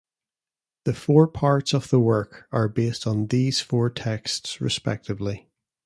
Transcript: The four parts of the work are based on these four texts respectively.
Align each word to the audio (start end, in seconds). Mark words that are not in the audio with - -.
The 0.85 0.95
four 0.95 1.27
parts 1.27 1.75
of 1.75 1.91
the 1.91 1.99
work 1.99 2.47
are 2.51 2.67
based 2.67 3.05
on 3.05 3.27
these 3.27 3.61
four 3.61 3.91
texts 3.91 4.59
respectively. 4.59 5.47